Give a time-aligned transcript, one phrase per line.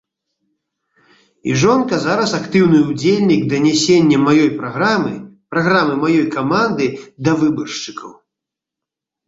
[1.51, 5.13] І жонка зараз актыўны ўдзельнік данясення маёй праграмы,
[5.53, 6.85] праграмы маёй каманды
[7.27, 8.11] да выбаршчыкаў.